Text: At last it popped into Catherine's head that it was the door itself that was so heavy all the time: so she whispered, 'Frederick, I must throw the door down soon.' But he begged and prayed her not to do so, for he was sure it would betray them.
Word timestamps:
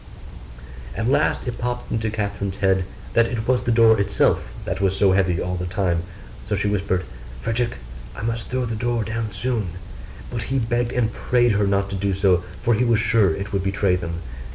At 0.97 1.07
last 1.07 1.41
it 1.45 1.59
popped 1.59 1.91
into 1.91 2.09
Catherine's 2.09 2.57
head 2.57 2.85
that 3.13 3.27
it 3.27 3.47
was 3.47 3.61
the 3.61 3.71
door 3.71 3.99
itself 4.01 4.51
that 4.65 4.81
was 4.81 4.97
so 4.97 5.11
heavy 5.11 5.39
all 5.39 5.55
the 5.55 5.67
time: 5.67 6.01
so 6.49 6.55
she 6.55 6.67
whispered, 6.67 7.03
'Frederick, 7.43 7.77
I 8.15 8.23
must 8.23 8.47
throw 8.49 8.65
the 8.65 8.75
door 8.75 9.03
down 9.03 9.31
soon.' 9.31 9.73
But 10.31 10.41
he 10.49 10.57
begged 10.57 10.91
and 10.91 11.13
prayed 11.13 11.51
her 11.51 11.67
not 11.67 11.91
to 11.91 11.95
do 11.95 12.15
so, 12.15 12.43
for 12.63 12.73
he 12.73 12.83
was 12.83 12.97
sure 12.99 13.35
it 13.35 13.53
would 13.53 13.63
betray 13.63 13.95
them. 13.95 14.23